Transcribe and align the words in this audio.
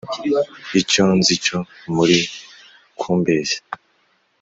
Icyo 0.79 1.05
nzi 1.17 1.33
cyo 1.45 1.59
muri 1.93 2.17
kumbeshya 2.99 3.59